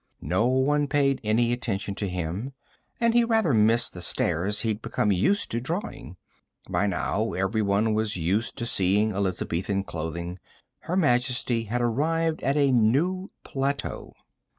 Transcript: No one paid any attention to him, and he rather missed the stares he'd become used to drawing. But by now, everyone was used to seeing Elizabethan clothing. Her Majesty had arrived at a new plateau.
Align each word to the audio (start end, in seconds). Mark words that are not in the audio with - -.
No 0.23 0.47
one 0.47 0.87
paid 0.87 1.21
any 1.23 1.53
attention 1.53 1.93
to 1.93 2.09
him, 2.09 2.53
and 2.99 3.13
he 3.13 3.23
rather 3.23 3.53
missed 3.53 3.93
the 3.93 4.01
stares 4.01 4.61
he'd 4.61 4.81
become 4.81 5.11
used 5.11 5.51
to 5.51 5.61
drawing. 5.61 6.17
But 6.63 6.71
by 6.71 6.87
now, 6.87 7.33
everyone 7.33 7.93
was 7.93 8.17
used 8.17 8.57
to 8.57 8.65
seeing 8.65 9.11
Elizabethan 9.13 9.83
clothing. 9.83 10.39
Her 10.79 10.97
Majesty 10.97 11.65
had 11.65 11.81
arrived 11.83 12.41
at 12.41 12.57
a 12.57 12.71
new 12.71 13.29
plateau. 13.43 14.13